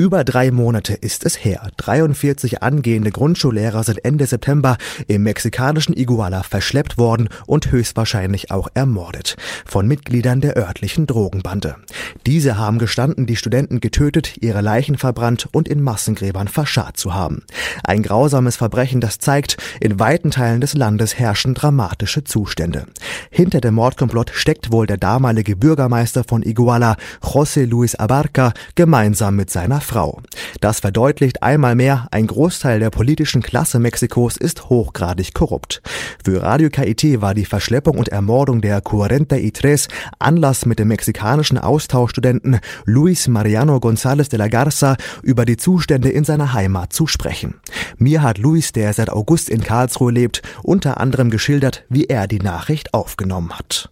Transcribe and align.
Über 0.00 0.24
drei 0.24 0.50
Monate 0.50 0.94
ist 0.94 1.26
es 1.26 1.44
her. 1.44 1.68
43 1.76 2.62
angehende 2.62 3.10
Grundschullehrer 3.10 3.84
sind 3.84 4.02
Ende 4.02 4.24
September 4.24 4.78
im 5.08 5.24
mexikanischen 5.24 5.94
Iguala 5.94 6.42
verschleppt 6.42 6.96
worden 6.96 7.28
und 7.46 7.70
höchstwahrscheinlich 7.70 8.50
auch 8.50 8.68
ermordet. 8.72 9.36
Von 9.66 9.86
Mitgliedern 9.86 10.40
der 10.40 10.56
örtlichen 10.56 11.06
Drogenbande. 11.06 11.76
Diese 12.24 12.56
haben 12.56 12.78
gestanden, 12.78 13.26
die 13.26 13.36
Studenten 13.36 13.80
getötet, 13.80 14.38
ihre 14.40 14.62
Leichen 14.62 14.96
verbrannt 14.96 15.50
und 15.52 15.68
in 15.68 15.82
Massengräbern 15.82 16.48
verscharrt 16.48 16.96
zu 16.96 17.12
haben. 17.12 17.42
Ein 17.84 18.02
grausames 18.02 18.56
Verbrechen, 18.56 19.02
das 19.02 19.18
zeigt, 19.18 19.58
in 19.80 19.98
weiten 20.00 20.30
Teilen 20.30 20.62
des 20.62 20.72
Landes 20.72 21.18
herrschen 21.18 21.52
dramatische 21.52 22.24
Zustände. 22.24 22.86
Hinter 23.30 23.60
dem 23.60 23.74
Mordkomplott 23.74 24.30
steckt 24.32 24.72
wohl 24.72 24.86
der 24.86 24.96
damalige 24.96 25.56
Bürgermeister 25.56 26.24
von 26.24 26.42
Iguala, 26.42 26.96
José 27.22 27.66
Luis 27.66 27.96
Abarca, 27.96 28.54
gemeinsam 28.76 29.36
mit 29.36 29.50
seiner 29.50 29.82
Frau. 29.90 30.22
Das 30.60 30.78
verdeutlicht 30.78 31.42
einmal 31.42 31.74
mehr, 31.74 32.06
ein 32.12 32.28
Großteil 32.28 32.78
der 32.78 32.90
politischen 32.90 33.42
Klasse 33.42 33.80
Mexikos 33.80 34.36
ist 34.36 34.68
hochgradig 34.68 35.34
korrupt. 35.34 35.82
Für 36.24 36.44
Radio 36.44 36.70
KIT 36.70 37.20
war 37.20 37.34
die 37.34 37.44
Verschleppung 37.44 37.98
und 37.98 38.08
Ermordung 38.08 38.60
der 38.60 38.82
Cuarenta 38.82 39.34
y 39.34 39.52
Tres 39.52 39.88
Anlass 40.20 40.64
mit 40.64 40.78
dem 40.78 40.86
mexikanischen 40.86 41.58
Austauschstudenten 41.58 42.60
Luis 42.84 43.26
Mariano 43.26 43.78
González 43.78 44.28
de 44.28 44.38
la 44.38 44.46
Garza 44.46 44.96
über 45.24 45.44
die 45.44 45.56
Zustände 45.56 46.08
in 46.08 46.22
seiner 46.22 46.52
Heimat 46.52 46.92
zu 46.92 47.08
sprechen. 47.08 47.54
Mir 47.98 48.22
hat 48.22 48.38
Luis, 48.38 48.70
der 48.70 48.92
seit 48.92 49.10
August 49.10 49.50
in 49.50 49.60
Karlsruhe 49.60 50.12
lebt, 50.12 50.42
unter 50.62 51.00
anderem 51.00 51.30
geschildert, 51.30 51.84
wie 51.88 52.04
er 52.04 52.28
die 52.28 52.38
Nachricht 52.38 52.94
aufgenommen 52.94 53.58
hat. 53.58 53.90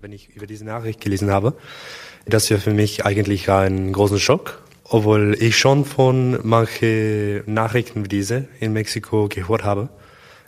Wenn 0.00 0.12
ich 0.12 0.28
über 0.36 0.46
diese 0.46 0.64
Nachricht 0.64 1.00
gelesen 1.00 1.32
habe, 1.32 1.54
das 2.26 2.48
war 2.52 2.58
für 2.58 2.74
mich 2.74 3.04
eigentlich 3.04 3.50
ein 3.50 3.92
großer 3.92 4.20
Schock 4.20 4.62
obwohl 4.92 5.34
ich 5.40 5.56
schon 5.56 5.86
von 5.86 6.38
manchen 6.42 7.42
Nachrichten 7.46 8.04
wie 8.04 8.08
diese 8.08 8.48
in 8.60 8.74
Mexiko 8.74 9.26
gehört 9.26 9.64
habe. 9.64 9.88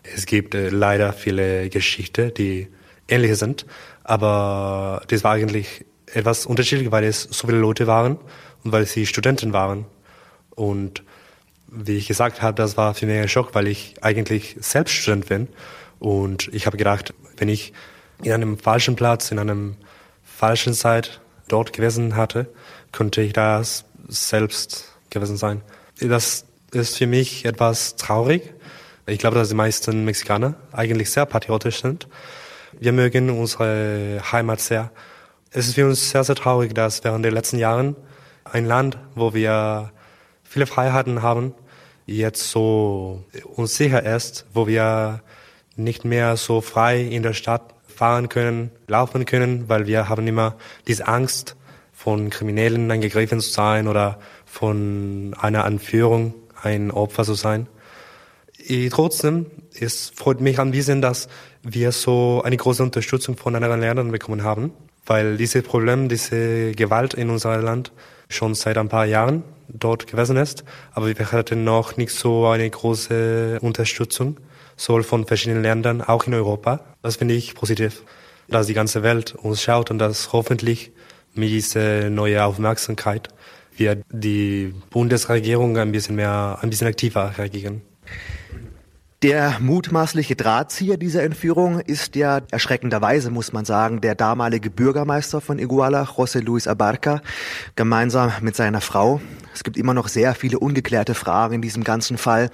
Es 0.02 0.26
gibt 0.26 0.54
äh, 0.54 0.68
leider 0.68 1.14
viele 1.14 1.70
Geschichten, 1.70 2.32
die 2.34 2.68
ähnlich 3.08 3.38
sind, 3.38 3.64
aber 4.02 5.02
das 5.08 5.24
war 5.24 5.32
eigentlich 5.32 5.86
etwas 6.12 6.44
unterschiedlich, 6.44 6.92
weil 6.92 7.04
es 7.04 7.22
so 7.22 7.46
viele 7.46 7.58
Leute 7.58 7.86
waren 7.86 8.18
und 8.64 8.72
weil 8.72 8.84
sie 8.84 9.06
Studenten 9.06 9.54
waren. 9.54 9.86
Und 10.54 11.02
wie 11.68 11.96
ich 11.96 12.06
gesagt 12.06 12.42
habe, 12.42 12.54
das 12.54 12.76
war 12.76 12.92
für 12.92 13.06
mich 13.06 13.18
ein 13.18 13.28
Schock, 13.28 13.54
weil 13.54 13.66
ich 13.66 13.94
eigentlich 14.02 14.56
selbst 14.60 14.92
Student 14.92 15.26
bin. 15.26 15.48
Und 16.00 16.48
ich 16.52 16.66
habe 16.66 16.76
gedacht, 16.76 17.14
wenn 17.38 17.48
ich 17.48 17.72
in 18.22 18.32
einem 18.32 18.58
falschen 18.58 18.94
Platz, 18.94 19.30
in 19.30 19.38
einem 19.38 19.76
falschen 20.22 20.74
Zeit 20.74 21.22
dort 21.48 21.72
gewesen 21.72 22.14
hatte, 22.14 22.46
könnte 22.92 23.22
ich 23.22 23.32
das 23.32 23.86
selbst 24.08 24.92
gewesen 25.10 25.36
sein. 25.36 25.62
Das 26.00 26.44
ist 26.72 26.98
für 26.98 27.06
mich 27.06 27.44
etwas 27.44 27.96
traurig. 27.96 28.52
Ich 29.06 29.18
glaube, 29.18 29.36
dass 29.36 29.48
die 29.48 29.54
meisten 29.54 30.04
Mexikaner 30.04 30.54
eigentlich 30.72 31.10
sehr 31.10 31.26
patriotisch 31.26 31.82
sind. 31.82 32.08
Wir 32.72 32.92
mögen 32.92 33.30
unsere 33.30 34.20
Heimat 34.32 34.60
sehr. 34.60 34.90
Es 35.50 35.68
ist 35.68 35.74
für 35.74 35.86
uns 35.86 36.10
sehr, 36.10 36.24
sehr 36.24 36.34
traurig, 36.34 36.74
dass 36.74 37.04
während 37.04 37.24
der 37.24 37.32
letzten 37.32 37.58
Jahren 37.58 37.96
ein 38.44 38.64
Land, 38.64 38.98
wo 39.14 39.34
wir 39.34 39.92
viele 40.42 40.66
Freiheiten 40.66 41.22
haben, 41.22 41.54
jetzt 42.06 42.50
so 42.50 43.24
unsicher 43.54 44.04
ist, 44.04 44.46
wo 44.52 44.66
wir 44.66 45.22
nicht 45.76 46.04
mehr 46.04 46.36
so 46.36 46.60
frei 46.60 47.00
in 47.00 47.22
der 47.22 47.32
Stadt 47.32 47.74
fahren 47.86 48.28
können, 48.28 48.70
laufen 48.86 49.24
können, 49.24 49.68
weil 49.68 49.86
wir 49.86 50.08
haben 50.08 50.26
immer 50.26 50.56
diese 50.86 51.06
Angst, 51.06 51.56
von 52.04 52.28
Kriminellen 52.28 52.90
angegriffen 52.90 53.40
zu 53.40 53.48
sein 53.48 53.88
oder 53.88 54.18
von 54.44 55.34
einer 55.40 55.64
Anführung 55.64 56.34
ein 56.62 56.90
Opfer 56.90 57.24
zu 57.24 57.32
sein. 57.32 57.66
Ich, 58.58 58.90
trotzdem, 58.90 59.46
es 59.80 60.12
freut 60.14 60.42
mich 60.42 60.58
ein 60.58 60.70
bisschen, 60.70 61.00
dass 61.00 61.28
wir 61.62 61.92
so 61.92 62.42
eine 62.44 62.58
große 62.58 62.82
Unterstützung 62.82 63.38
von 63.38 63.54
anderen 63.56 63.80
Ländern 63.80 64.10
bekommen 64.10 64.42
haben, 64.42 64.72
weil 65.06 65.38
dieses 65.38 65.62
Problem, 65.62 66.10
diese 66.10 66.72
Gewalt 66.72 67.14
in 67.14 67.30
unserem 67.30 67.64
Land 67.64 67.90
schon 68.28 68.54
seit 68.54 68.76
ein 68.76 68.90
paar 68.90 69.06
Jahren 69.06 69.42
dort 69.68 70.06
gewesen 70.06 70.36
ist, 70.36 70.62
aber 70.92 71.06
wir 71.06 71.32
hatten 71.32 71.64
noch 71.64 71.96
nicht 71.96 72.12
so 72.12 72.48
eine 72.48 72.68
große 72.68 73.60
Unterstützung, 73.62 74.36
sowohl 74.76 75.04
von 75.04 75.26
verschiedenen 75.26 75.62
Ländern, 75.62 76.02
auch 76.02 76.26
in 76.26 76.34
Europa. 76.34 76.80
Das 77.00 77.16
finde 77.16 77.32
ich 77.32 77.54
positiv, 77.54 78.02
dass 78.48 78.66
die 78.66 78.74
ganze 78.74 79.02
Welt 79.02 79.34
uns 79.34 79.62
schaut 79.62 79.90
und 79.90 79.98
dass 79.98 80.34
hoffentlich 80.34 80.92
mit 81.34 81.50
dieser 81.50 82.10
neuen 82.10 82.40
Aufmerksamkeit 82.40 83.28
wird 83.76 84.04
die 84.10 84.72
Bundesregierung 84.90 85.76
ein 85.78 85.92
bisschen 85.92 86.16
mehr, 86.16 86.58
ein 86.60 86.70
bisschen 86.70 86.86
aktiver 86.86 87.36
reagieren. 87.36 87.82
Der 89.24 89.56
mutmaßliche 89.58 90.36
Drahtzieher 90.36 90.98
dieser 90.98 91.22
Entführung 91.22 91.80
ist 91.80 92.14
ja 92.14 92.42
erschreckenderweise, 92.50 93.30
muss 93.30 93.54
man 93.54 93.64
sagen, 93.64 94.02
der 94.02 94.14
damalige 94.14 94.68
Bürgermeister 94.68 95.40
von 95.40 95.58
Iguala, 95.58 96.02
José 96.02 96.42
Luis 96.42 96.68
Abarca, 96.68 97.22
gemeinsam 97.74 98.32
mit 98.42 98.54
seiner 98.54 98.82
Frau. 98.82 99.22
Es 99.54 99.64
gibt 99.64 99.78
immer 99.78 99.94
noch 99.94 100.08
sehr 100.08 100.34
viele 100.34 100.58
ungeklärte 100.58 101.14
Fragen 101.14 101.54
in 101.54 101.62
diesem 101.62 101.84
ganzen 101.84 102.18
Fall. 102.18 102.50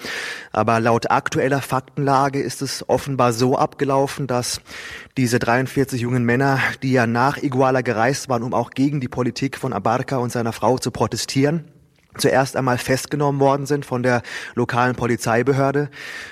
Aber 0.52 0.78
laut 0.78 1.10
aktueller 1.10 1.60
Faktenlage 1.60 2.40
ist 2.40 2.62
es 2.62 2.88
offenbar 2.88 3.32
so 3.32 3.58
abgelaufen, 3.58 4.28
dass 4.28 4.60
diese 5.16 5.40
43 5.40 6.00
jungen 6.00 6.22
Männer, 6.24 6.60
die 6.84 6.92
ja 6.92 7.08
nach 7.08 7.36
Iguala 7.36 7.80
gereist 7.80 8.28
waren, 8.28 8.44
um 8.44 8.54
auch 8.54 8.70
gegen 8.70 9.00
die 9.00 9.08
Politik 9.08 9.58
von 9.58 9.72
Abarca 9.72 10.18
und 10.18 10.30
seiner 10.30 10.52
Frau 10.52 10.78
zu 10.78 10.92
protestieren, 10.92 11.64
zuerst 12.18 12.56
einmal 12.56 12.78
festgenommen 12.78 13.40
worden 13.40 13.66
sind 13.66 13.86
von 13.86 14.02
der 14.02 14.22
lokalen 14.54 14.96
Polizeibehörde 14.96 15.90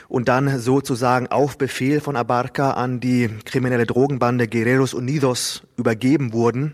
und 0.08 0.28
dann 0.28 0.58
sozusagen 0.58 1.28
auf 1.28 1.58
Befehl 1.58 2.00
von 2.00 2.16
Abarca 2.16 2.72
an 2.72 3.00
die 3.00 3.28
kriminelle 3.44 3.86
Drogenbande 3.86 4.48
Guerreros 4.48 4.94
Unidos 4.94 5.62
übergeben 5.76 6.32
wurden. 6.32 6.72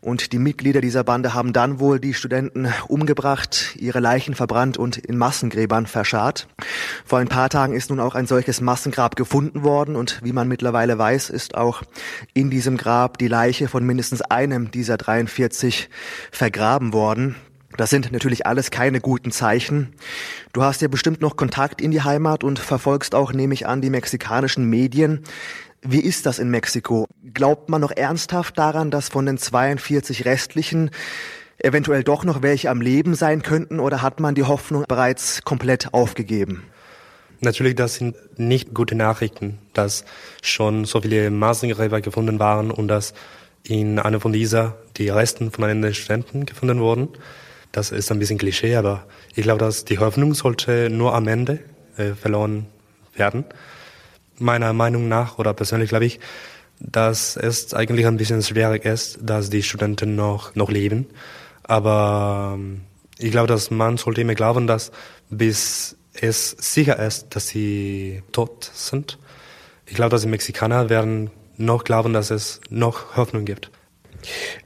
Und 0.00 0.32
die 0.32 0.40
Mitglieder 0.40 0.80
dieser 0.80 1.04
Bande 1.04 1.32
haben 1.32 1.52
dann 1.52 1.78
wohl 1.78 2.00
die 2.00 2.12
Studenten 2.12 2.66
umgebracht, 2.88 3.76
ihre 3.78 4.00
Leichen 4.00 4.34
verbrannt 4.34 4.76
und 4.76 4.96
in 4.96 5.16
Massengräbern 5.16 5.86
verscharrt. 5.86 6.48
Vor 7.04 7.20
ein 7.20 7.28
paar 7.28 7.48
Tagen 7.50 7.72
ist 7.72 7.90
nun 7.90 8.00
auch 8.00 8.16
ein 8.16 8.26
solches 8.26 8.60
Massengrab 8.60 9.14
gefunden 9.14 9.62
worden 9.62 9.94
und 9.94 10.20
wie 10.24 10.32
man 10.32 10.48
mittlerweile 10.48 10.98
weiß, 10.98 11.30
ist 11.30 11.54
auch 11.54 11.82
in 12.34 12.50
diesem 12.50 12.76
Grab 12.76 13.18
die 13.18 13.28
Leiche 13.28 13.68
von 13.68 13.86
mindestens 13.86 14.22
einem 14.22 14.72
dieser 14.72 14.96
43 14.96 15.88
vergraben 16.32 16.92
worden. 16.92 17.36
Das 17.76 17.90
sind 17.90 18.12
natürlich 18.12 18.46
alles 18.46 18.70
keine 18.70 19.00
guten 19.00 19.30
Zeichen. 19.30 19.94
Du 20.52 20.62
hast 20.62 20.82
ja 20.82 20.88
bestimmt 20.88 21.20
noch 21.20 21.36
Kontakt 21.36 21.80
in 21.80 21.90
die 21.90 22.02
Heimat 22.02 22.44
und 22.44 22.58
verfolgst 22.58 23.14
auch, 23.14 23.32
nehme 23.32 23.54
ich 23.54 23.66
an, 23.66 23.80
die 23.80 23.90
mexikanischen 23.90 24.64
Medien. 24.64 25.22
Wie 25.82 26.00
ist 26.00 26.26
das 26.26 26.38
in 26.38 26.50
Mexiko? 26.50 27.06
Glaubt 27.34 27.68
man 27.68 27.80
noch 27.80 27.90
ernsthaft 27.90 28.58
daran, 28.58 28.90
dass 28.90 29.08
von 29.08 29.26
den 29.26 29.38
42 29.38 30.24
restlichen 30.24 30.90
eventuell 31.58 32.04
doch 32.04 32.24
noch 32.24 32.42
welche 32.42 32.70
am 32.70 32.80
Leben 32.80 33.14
sein 33.14 33.42
könnten 33.42 33.80
oder 33.80 34.02
hat 34.02 34.20
man 34.20 34.34
die 34.34 34.44
Hoffnung 34.44 34.84
bereits 34.88 35.42
komplett 35.42 35.94
aufgegeben? 35.94 36.64
Natürlich, 37.40 37.74
das 37.74 37.96
sind 37.96 38.16
nicht 38.38 38.72
gute 38.72 38.94
Nachrichten, 38.94 39.58
dass 39.72 40.04
schon 40.42 40.84
so 40.84 41.00
viele 41.00 41.30
Massengräber 41.30 42.00
gefunden 42.00 42.38
waren 42.38 42.70
und 42.70 42.86
dass 42.86 43.14
in 43.64 43.98
einer 43.98 44.20
von 44.20 44.32
dieser 44.32 44.76
die 44.96 45.08
Resten 45.08 45.50
von 45.50 45.64
einem 45.64 45.92
Studenten 45.92 46.46
gefunden 46.46 46.80
wurden. 46.80 47.08
Das 47.72 47.90
ist 47.90 48.12
ein 48.12 48.18
bisschen 48.18 48.38
Klischee, 48.38 48.76
aber 48.76 49.06
ich 49.34 49.42
glaube, 49.42 49.58
dass 49.58 49.84
die 49.84 49.98
Hoffnung 49.98 50.34
sollte 50.34 50.90
nur 50.90 51.14
am 51.14 51.26
Ende 51.26 51.60
äh, 51.96 52.12
verloren 52.12 52.66
werden. 53.14 53.44
Meiner 54.38 54.72
Meinung 54.72 55.08
nach 55.08 55.38
oder 55.38 55.54
persönlich 55.54 55.88
glaube 55.88 56.04
ich, 56.04 56.20
dass 56.78 57.36
es 57.36 57.72
eigentlich 57.74 58.06
ein 58.06 58.16
bisschen 58.16 58.42
schwierig 58.42 58.84
ist, 58.84 59.18
dass 59.22 59.50
die 59.50 59.62
Studenten 59.62 60.16
noch, 60.16 60.54
noch 60.54 60.70
leben. 60.70 61.06
Aber 61.62 62.52
ähm, 62.54 62.82
ich 63.18 63.30
glaube, 63.30 63.46
dass 63.46 63.70
man 63.70 63.96
sollte 63.96 64.20
immer 64.20 64.34
glauben, 64.34 64.66
dass 64.66 64.90
bis 65.30 65.96
es 66.20 66.50
sicher 66.50 66.98
ist, 66.98 67.34
dass 67.34 67.48
sie 67.48 68.22
tot 68.32 68.70
sind. 68.74 69.18
Ich 69.86 69.94
glaube, 69.94 70.10
dass 70.10 70.22
die 70.22 70.28
Mexikaner 70.28 70.90
werden 70.90 71.30
noch 71.56 71.84
glauben, 71.84 72.12
dass 72.12 72.30
es 72.30 72.60
noch 72.68 73.16
Hoffnung 73.16 73.44
gibt. 73.44 73.70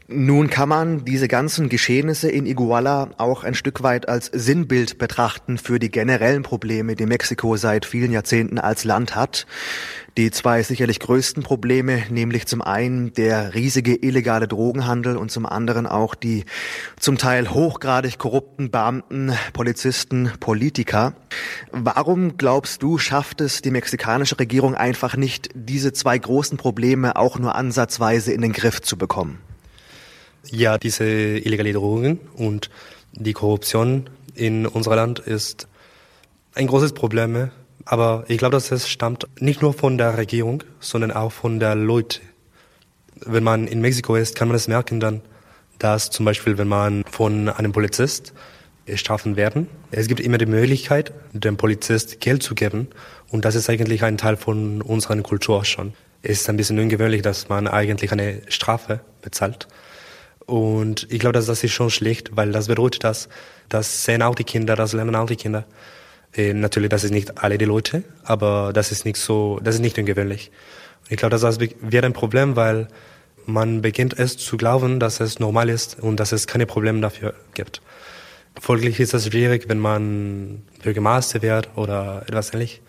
Nun 0.08 0.48
kann 0.50 0.68
man 0.68 1.04
diese 1.04 1.26
ganzen 1.26 1.68
Geschehnisse 1.68 2.30
in 2.30 2.46
Iguala 2.46 3.10
auch 3.16 3.42
ein 3.42 3.54
Stück 3.54 3.82
weit 3.82 4.08
als 4.08 4.26
Sinnbild 4.26 4.98
betrachten 4.98 5.58
für 5.58 5.80
die 5.80 5.90
generellen 5.90 6.44
Probleme, 6.44 6.94
die 6.94 7.06
Mexiko 7.06 7.56
seit 7.56 7.84
vielen 7.84 8.12
Jahrzehnten 8.12 8.60
als 8.60 8.84
Land 8.84 9.16
hat. 9.16 9.48
Die 10.16 10.30
zwei 10.30 10.62
sicherlich 10.62 11.00
größten 11.00 11.42
Probleme, 11.42 12.04
nämlich 12.08 12.46
zum 12.46 12.62
einen 12.62 13.14
der 13.14 13.54
riesige 13.54 13.96
illegale 13.96 14.46
Drogenhandel 14.46 15.16
und 15.16 15.32
zum 15.32 15.44
anderen 15.44 15.88
auch 15.88 16.14
die 16.14 16.44
zum 17.00 17.18
Teil 17.18 17.50
hochgradig 17.50 18.16
korrupten 18.16 18.70
Beamten, 18.70 19.32
Polizisten, 19.54 20.30
Politiker. 20.38 21.14
Warum 21.72 22.36
glaubst 22.36 22.80
du, 22.80 22.98
schafft 22.98 23.40
es 23.40 23.60
die 23.60 23.72
mexikanische 23.72 24.38
Regierung 24.38 24.76
einfach 24.76 25.16
nicht, 25.16 25.48
diese 25.54 25.92
zwei 25.92 26.16
großen 26.16 26.58
Probleme 26.58 27.16
auch 27.16 27.40
nur 27.40 27.56
ansatzweise 27.56 28.32
in 28.32 28.42
den 28.42 28.52
Griff 28.52 28.80
zu 28.80 28.96
bekommen? 28.96 29.40
Ja, 30.50 30.78
diese 30.78 31.04
illegale 31.04 31.72
Drogen 31.72 32.20
und 32.36 32.70
Die 33.12 33.32
Korruption 33.32 34.10
in 34.34 34.66
unserem 34.66 34.96
Land 34.96 35.18
ist 35.20 35.68
ein 36.54 36.66
großes 36.66 36.92
Problem, 36.92 37.50
aber 37.84 38.24
ich 38.28 38.38
glaube, 38.38 38.52
dass 38.52 38.70
es 38.70 38.88
stammt 38.88 39.26
nicht 39.40 39.62
nur 39.62 39.72
von 39.72 39.96
der 39.96 40.18
Regierung, 40.18 40.62
sondern 40.80 41.12
auch 41.12 41.32
von 41.32 41.58
der 41.58 41.74
Leute. 41.74 42.20
Wenn 43.24 43.42
man 43.42 43.66
in 43.66 43.80
Mexiko 43.80 44.16
ist, 44.16 44.36
kann 44.36 44.48
man 44.48 44.56
es 44.56 44.68
merken 44.68 45.00
dann, 45.00 45.22
dass 45.78 46.10
zum 46.10 46.26
Beispiel, 46.26 46.58
wenn 46.58 46.68
man 46.68 47.04
von 47.10 47.48
einem 47.48 47.72
Polizist 47.72 48.34
strafen 48.94 49.36
werden, 49.36 49.66
es 49.90 50.06
gibt 50.06 50.20
immer 50.20 50.38
die 50.38 50.46
Möglichkeit, 50.46 51.12
dem 51.32 51.56
Polizist 51.56 52.20
Geld 52.20 52.42
zu 52.42 52.54
geben 52.54 52.88
und 53.30 53.44
das 53.44 53.54
ist 53.54 53.70
eigentlich 53.70 54.04
ein 54.04 54.18
Teil 54.18 54.36
von 54.36 54.82
unserer 54.82 55.20
Kultur 55.22 55.64
schon. 55.64 55.94
Es 56.22 56.42
ist 56.42 56.50
ein 56.50 56.56
bisschen 56.56 56.78
ungewöhnlich, 56.78 57.22
dass 57.22 57.48
man 57.48 57.66
eigentlich 57.66 58.12
eine 58.12 58.42
Strafe 58.48 59.00
bezahlt. 59.22 59.68
Und 60.46 61.08
ich 61.10 61.18
glaube, 61.18 61.32
dass 61.32 61.46
das 61.46 61.64
ist 61.64 61.72
schon 61.72 61.90
schlecht, 61.90 62.36
weil 62.36 62.52
das 62.52 62.68
bedeutet, 62.68 63.04
dass 63.04 63.28
das 63.68 64.04
sehen 64.04 64.22
auch 64.22 64.36
die 64.36 64.44
Kinder, 64.44 64.76
das 64.76 64.92
lernen 64.92 65.16
auch 65.16 65.26
die 65.26 65.36
Kinder. 65.36 65.64
Äh, 66.34 66.52
natürlich, 66.52 66.88
das 66.88 67.04
ist 67.04 67.10
nicht 67.10 67.42
alle 67.42 67.58
die 67.58 67.64
Leute, 67.64 68.04
aber 68.22 68.72
das 68.72 68.92
ist 68.92 69.04
nicht 69.04 69.16
so, 69.16 69.58
das 69.62 69.76
ist 69.76 69.80
nicht 69.80 69.98
ungewöhnlich. 69.98 70.50
Und 71.04 71.12
ich 71.12 71.16
glaube, 71.18 71.36
das 71.36 71.60
wird 71.60 72.04
ein 72.04 72.12
Problem, 72.12 72.54
weil 72.54 72.88
man 73.44 73.80
beginnt 73.82 74.18
es 74.18 74.36
zu 74.36 74.56
glauben, 74.56 75.00
dass 75.00 75.20
es 75.20 75.38
normal 75.38 75.68
ist 75.68 75.98
und 76.00 76.18
dass 76.18 76.32
es 76.32 76.46
keine 76.46 76.66
Probleme 76.66 77.00
dafür 77.00 77.34
gibt. 77.54 77.80
Folglich 78.60 79.00
ist 79.00 79.14
es 79.14 79.26
schwierig, 79.26 79.68
wenn 79.68 79.78
man 79.78 80.62
Bürgermeister 80.82 81.42
wird 81.42 81.76
oder 81.76 82.22
etwas 82.26 82.52
ähnliches, 82.52 82.80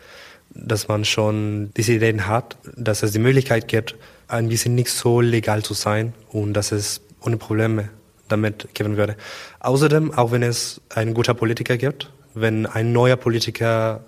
dass 0.50 0.88
man 0.88 1.06
schon 1.06 1.71
diese 1.75 1.94
Ideen 1.94 2.27
hat, 2.27 2.57
dass 2.75 3.04
es 3.04 3.12
die 3.12 3.19
Möglichkeit 3.19 3.68
gibt, 3.68 3.95
ein 4.27 4.50
bisschen 4.50 4.75
nicht 4.75 4.89
so 4.89 5.21
legal 5.21 5.63
zu 5.63 5.74
sein 5.74 6.13
und 6.30 6.54
dass 6.54 6.71
es 6.71 7.01
ohne 7.22 7.38
Probleme 7.38 7.90
damit 8.28 8.74
geben 8.74 8.98
würde. 8.98 9.16
Außerdem, 9.60 10.14
auch 10.14 10.31
wenn 10.31 10.44
es 10.44 10.81
ein 10.94 11.14
guter 11.14 11.34
Politiker 11.34 11.78
gibt, 11.78 12.12
wenn 12.34 12.66
ein 12.66 12.92
neuer 12.92 13.16
Politiker 13.16 14.04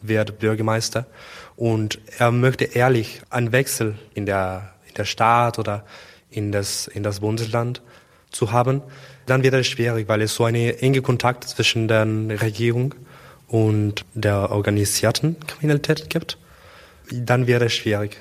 wird 0.00 0.38
Bürgermeister 0.38 1.06
und 1.56 1.98
er 2.18 2.30
möchte 2.30 2.64
ehrlich 2.64 3.22
einen 3.30 3.52
Wechsel 3.52 3.96
in 4.14 4.26
der, 4.26 4.74
in 4.88 4.94
der 4.94 5.04
Stadt 5.04 5.58
oder 5.58 5.84
in 6.30 6.52
das, 6.52 6.86
in 6.86 7.02
das 7.02 7.20
Bundesland 7.20 7.82
zu 8.30 8.52
haben, 8.52 8.82
dann 9.26 9.42
wird 9.42 9.54
es 9.54 9.66
schwierig, 9.66 10.08
weil 10.08 10.22
es 10.22 10.34
so 10.34 10.44
eine 10.44 10.78
enge 10.80 11.00
Kontakt 11.00 11.44
zwischen 11.44 11.88
der 11.88 12.06
Regierung 12.40 12.94
und 13.48 14.04
der 14.14 14.50
organisierten 14.50 15.36
Kriminalität 15.46 16.10
gibt. 16.10 16.38
Dann 17.10 17.46
wird 17.46 17.62
es 17.62 17.72
schwierig. 17.72 18.20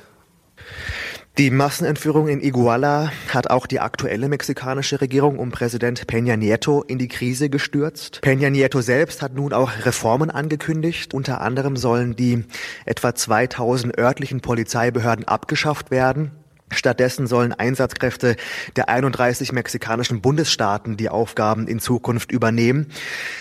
Die 1.39 1.49
Massenentführung 1.49 2.27
in 2.27 2.41
Iguala 2.41 3.11
hat 3.33 3.49
auch 3.49 3.65
die 3.65 3.79
aktuelle 3.79 4.29
mexikanische 4.29 5.01
Regierung 5.01 5.39
um 5.39 5.49
Präsident 5.49 6.05
Peña 6.05 6.37
Nieto 6.37 6.83
in 6.83 6.99
die 6.99 7.07
Krise 7.07 7.49
gestürzt. 7.49 8.21
Peña 8.23 8.51
Nieto 8.51 8.81
selbst 8.81 9.23
hat 9.23 9.33
nun 9.33 9.51
auch 9.51 9.71
Reformen 9.83 10.29
angekündigt. 10.29 11.11
Unter 11.15 11.41
anderem 11.41 11.75
sollen 11.75 12.15
die 12.15 12.45
etwa 12.85 13.15
2000 13.15 13.97
örtlichen 13.97 14.41
Polizeibehörden 14.41 15.27
abgeschafft 15.27 15.89
werden. 15.89 16.42
Stattdessen 16.73 17.27
sollen 17.27 17.53
Einsatzkräfte 17.53 18.35
der 18.75 18.89
31 18.89 19.51
mexikanischen 19.51 20.21
Bundesstaaten 20.21 20.97
die 20.97 21.09
Aufgaben 21.09 21.67
in 21.67 21.79
Zukunft 21.79 22.31
übernehmen. 22.31 22.87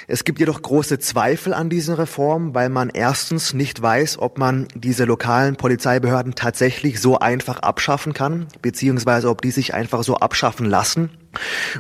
Es 0.09 0.25
gibt 0.25 0.39
jedoch 0.39 0.63
große 0.63 0.99
Zweifel 0.99 1.55
an 1.55 1.71
diesen 1.71 1.95
Reformen, 1.95 2.55
weil 2.55 2.69
man 2.69 2.91
erstens 2.91 3.55
nicht 3.55 3.81
weiß, 3.83 4.19
ob 4.19 4.39
man 4.39 4.69
diese 4.75 5.05
lokalen 5.05 5.57
Polizeibehörden 5.57 6.35
tatsächlich 6.35 7.01
so 7.01 7.19
einfach 7.19 7.59
abschaffen 7.61 8.13
kann, 8.13 8.47
beziehungsweise 8.61 9.29
ob 9.29 9.43
die 9.43 9.51
sich 9.51 9.75
einfach 9.75 10.03
so 10.03 10.17
abschaffen 10.17 10.67
lassen. 10.67 11.11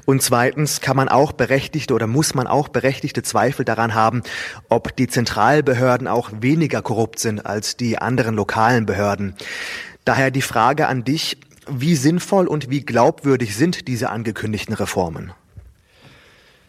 Und 0.06 0.22
zweitens 0.22 0.80
kann 0.80 0.96
man 0.96 1.08
auch 1.08 1.32
berechtigte 1.32 1.94
oder 1.94 2.06
muss 2.06 2.34
man 2.34 2.46
auch 2.46 2.68
berechtigte 2.68 3.22
Zweifel 3.22 3.64
daran 3.64 3.94
haben, 3.94 4.22
ob 4.68 4.96
die 4.96 5.08
Zentralbehörden 5.08 6.08
auch 6.08 6.30
weniger 6.40 6.82
korrupt 6.82 7.18
sind 7.18 7.44
als 7.44 7.76
die 7.76 7.98
anderen 7.98 8.34
lokalen 8.34 8.86
Behörden. 8.86 9.34
Daher 10.04 10.30
die 10.30 10.42
Frage 10.42 10.88
an 10.88 11.04
dich, 11.04 11.38
wie 11.68 11.94
sinnvoll 11.94 12.48
und 12.48 12.70
wie 12.70 12.80
glaubwürdig 12.80 13.56
sind 13.56 13.86
diese 13.86 14.10
angekündigten 14.10 14.74
Reformen? 14.74 15.32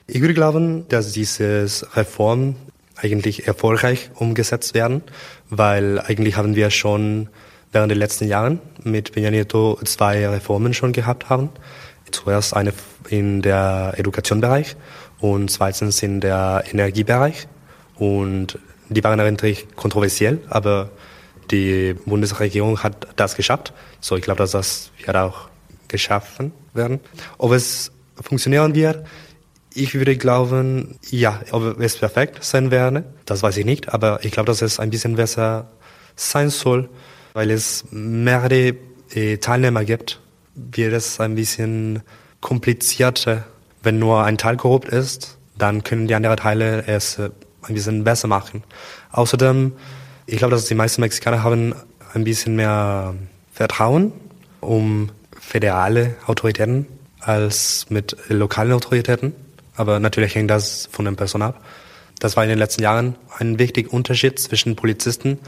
Ich 0.06 0.21
würde 0.21 0.33
glauben, 0.33 0.88
dass 0.89 1.13
diese 1.13 1.65
Reformen 1.95 2.57
eigentlich 2.95 3.47
erfolgreich 3.47 4.12
umgesetzt 4.15 4.74
werden, 4.74 5.01
weil 5.50 6.00
eigentlich 6.00 6.38
haben 6.38 6.56
wir 6.56 6.69
schon 6.69 7.30
während 7.71 7.89
der 7.89 7.97
letzten 7.97 8.27
Jahren 8.27 8.59
mit 8.83 9.12
Peña 9.12 9.31
Nieto 9.31 9.79
zwei 9.83 10.27
Reformen 10.27 10.74
schon 10.74 10.94
gehabt 10.94 11.29
haben. 11.29 11.50
Zuerst 12.12 12.56
eine 12.56 12.74
in 13.09 13.41
der 13.41 13.94
Edukationbereich 13.97 14.75
und 15.19 15.50
zweitens 15.50 16.03
in 16.03 16.21
der 16.21 16.63
Energiebereich. 16.69 17.47
Und 17.95 18.59
die 18.89 19.03
waren 19.03 19.19
eigentlich 19.19 19.68
kontroversiell, 19.75 20.39
aber 20.50 20.91
die 21.51 21.95
Bundesregierung 22.05 22.83
hat 22.83 23.07
das 23.15 23.35
geschafft. 23.35 23.73
So, 23.99 24.15
ich 24.15 24.23
glaube, 24.23 24.39
dass 24.39 24.51
das 24.51 24.91
wird 25.03 25.15
auch 25.15 25.49
geschaffen 25.87 26.51
werden. 26.73 26.99
Ob 27.37 27.51
es 27.51 27.91
funktionieren 28.21 28.75
wird, 28.75 29.05
ich 29.73 29.93
würde 29.95 30.17
glauben, 30.17 30.99
ja, 31.09 31.41
ob 31.51 31.79
es 31.79 31.97
perfekt 31.97 32.43
sein 32.43 32.69
werde, 32.71 33.05
das 33.25 33.41
weiß 33.41 33.57
ich 33.57 33.65
nicht, 33.65 33.93
aber 33.93 34.23
ich 34.23 34.31
glaube, 34.31 34.47
dass 34.47 34.61
es 34.61 34.79
ein 34.79 34.89
bisschen 34.89 35.15
besser 35.15 35.71
sein 36.15 36.49
soll, 36.49 36.89
weil 37.33 37.49
es 37.49 37.85
mehrere 37.89 38.75
Teilnehmer 39.39 39.83
gibt, 39.83 40.19
wird 40.55 40.93
es 40.93 41.19
ein 41.19 41.35
bisschen 41.35 42.03
komplizierter. 42.41 43.45
Wenn 43.81 43.99
nur 43.99 44.23
ein 44.23 44.37
Teil 44.37 44.57
korrupt 44.57 44.89
ist, 44.89 45.37
dann 45.57 45.83
können 45.83 46.07
die 46.07 46.15
anderen 46.15 46.37
Teile 46.37 46.85
es 46.87 47.19
ein 47.19 47.73
bisschen 47.73 48.03
besser 48.03 48.27
machen. 48.27 48.63
Außerdem 49.11 49.73
ich 50.25 50.37
glaube, 50.37 50.51
dass 50.55 50.65
die 50.65 50.75
meisten 50.75 51.01
Mexikaner 51.01 51.43
haben 51.43 51.75
ein 52.13 52.23
bisschen 52.23 52.55
mehr 52.55 53.15
Vertrauen 53.51 54.13
um 54.61 55.09
föderale 55.39 56.15
Autoritäten 56.25 56.87
als 57.19 57.87
mit 57.89 58.15
lokalen 58.29 58.71
Autoritäten. 58.71 59.33
Aber 59.75 59.99
natürlich 59.99 60.35
hängt 60.35 60.49
das 60.49 60.87
von 60.91 61.05
den 61.05 61.15
Personen 61.15 61.43
ab. 61.43 61.63
Das 62.19 62.37
war 62.37 62.43
in 62.43 62.49
den 62.49 62.59
letzten 62.59 62.83
Jahren 62.83 63.15
ein 63.37 63.59
wichtiger 63.59 63.91
Unterschied 63.93 64.39
zwischen 64.39 64.75
Polizisten 64.75 65.39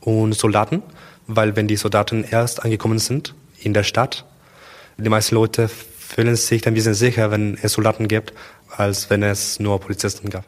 und 0.00 0.34
Soldaten, 0.34 0.82
weil 1.26 1.56
wenn 1.56 1.66
die 1.66 1.76
Soldaten 1.76 2.24
erst 2.24 2.64
angekommen 2.64 2.98
sind 2.98 3.34
in 3.58 3.74
der 3.74 3.82
Stadt, 3.82 4.24
die 4.96 5.08
meisten 5.08 5.34
Leute 5.34 5.68
fühlen 5.68 6.36
sich 6.36 6.66
ein 6.66 6.74
bisschen 6.74 6.94
sicher, 6.94 7.30
wenn 7.30 7.58
es 7.62 7.72
Soldaten 7.72 8.06
gibt, 8.06 8.32
als 8.76 9.10
wenn 9.10 9.22
es 9.22 9.60
nur 9.60 9.80
Polizisten 9.80 10.30
gab. 10.30 10.44